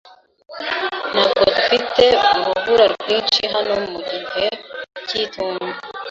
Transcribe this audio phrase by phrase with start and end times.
[1.13, 2.05] Ntabwo dufite
[2.37, 4.45] urubura rwinshi hano no mu gihe
[5.07, 5.75] cy'itumba.